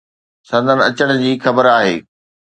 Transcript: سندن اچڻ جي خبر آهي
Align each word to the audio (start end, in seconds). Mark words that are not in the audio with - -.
سندن 0.49 0.79
اچڻ 0.87 1.09
جي 1.21 1.31
خبر 1.45 1.65
آهي 1.77 1.95